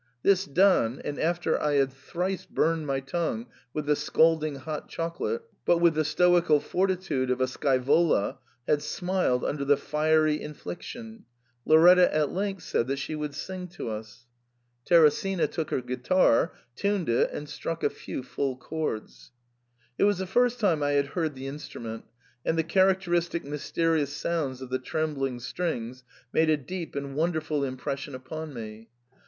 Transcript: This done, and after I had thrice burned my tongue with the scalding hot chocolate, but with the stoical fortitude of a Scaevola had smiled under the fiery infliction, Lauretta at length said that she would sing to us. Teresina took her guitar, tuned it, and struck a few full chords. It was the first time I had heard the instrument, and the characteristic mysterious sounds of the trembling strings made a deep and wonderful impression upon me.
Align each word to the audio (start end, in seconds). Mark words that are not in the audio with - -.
This 0.23 0.45
done, 0.45 0.99
and 1.05 1.19
after 1.19 1.61
I 1.61 1.73
had 1.73 1.93
thrice 1.93 2.47
burned 2.47 2.87
my 2.87 3.01
tongue 3.01 3.45
with 3.71 3.85
the 3.85 3.95
scalding 3.95 4.55
hot 4.55 4.89
chocolate, 4.89 5.43
but 5.63 5.77
with 5.77 5.93
the 5.93 6.03
stoical 6.03 6.59
fortitude 6.59 7.29
of 7.29 7.39
a 7.39 7.45
Scaevola 7.45 8.39
had 8.67 8.81
smiled 8.81 9.45
under 9.45 9.63
the 9.63 9.77
fiery 9.77 10.41
infliction, 10.41 11.25
Lauretta 11.67 12.11
at 12.11 12.31
length 12.31 12.63
said 12.63 12.87
that 12.87 12.97
she 12.97 13.13
would 13.13 13.35
sing 13.35 13.67
to 13.67 13.89
us. 13.89 14.25
Teresina 14.85 15.45
took 15.47 15.69
her 15.69 15.81
guitar, 15.81 16.51
tuned 16.75 17.07
it, 17.07 17.29
and 17.31 17.47
struck 17.47 17.83
a 17.83 17.89
few 17.91 18.23
full 18.23 18.57
chords. 18.57 19.29
It 19.99 20.05
was 20.05 20.17
the 20.17 20.25
first 20.25 20.59
time 20.59 20.81
I 20.81 20.93
had 20.93 21.09
heard 21.09 21.35
the 21.35 21.45
instrument, 21.45 22.05
and 22.43 22.57
the 22.57 22.63
characteristic 22.63 23.45
mysterious 23.45 24.11
sounds 24.11 24.63
of 24.63 24.71
the 24.71 24.79
trembling 24.79 25.39
strings 25.39 26.03
made 26.33 26.49
a 26.49 26.57
deep 26.57 26.95
and 26.95 27.15
wonderful 27.15 27.63
impression 27.63 28.15
upon 28.15 28.51
me. 28.51 28.89